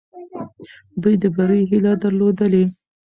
[1.01, 2.63] دوی د بري هیله درلودلې.